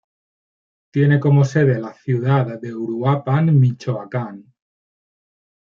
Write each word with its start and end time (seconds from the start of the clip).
Tiene 0.91 1.19
como 1.19 1.45
sede 1.45 1.79
la 1.79 1.93
ciudad 1.93 2.59
de 2.59 2.73
Uruapan, 2.73 3.59
Michoacán. 3.59 4.51